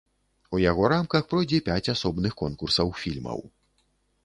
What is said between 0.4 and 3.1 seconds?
У яго рамках пройдзе пяць асобных конкурсаў